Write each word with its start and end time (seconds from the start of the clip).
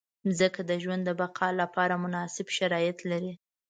مځکه 0.27 0.61
د 0.69 0.71
ژوند 0.83 1.01
د 1.05 1.09
بقا 1.21 1.49
لپاره 1.61 2.01
مناسب 2.03 2.47
شرایط 2.57 2.97
لري. 3.11 3.33